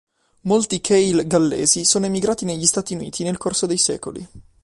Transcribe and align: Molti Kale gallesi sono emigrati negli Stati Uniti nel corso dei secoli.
Molti 0.45 0.81
Kale 0.81 1.27
gallesi 1.27 1.85
sono 1.85 2.07
emigrati 2.07 2.43
negli 2.43 2.65
Stati 2.65 2.95
Uniti 2.95 3.21
nel 3.21 3.37
corso 3.37 3.67
dei 3.67 3.77
secoli. 3.77 4.27